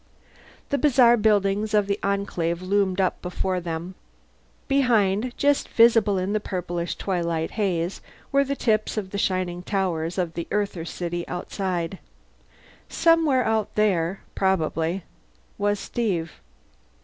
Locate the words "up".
2.99-3.21